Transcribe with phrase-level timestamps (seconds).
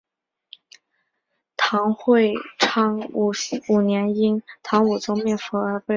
[1.57, 5.89] 唐会昌五年因唐武宗灭佛而被毁。